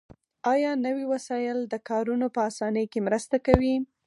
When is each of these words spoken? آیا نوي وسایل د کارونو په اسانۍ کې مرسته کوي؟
آیا 0.53 0.71
نوي 0.85 1.05
وسایل 1.13 1.57
د 1.67 1.75
کارونو 1.89 2.27
په 2.35 2.39
اسانۍ 2.49 2.85
کې 2.91 2.99
مرسته 3.07 3.35
کوي؟ 3.45 3.75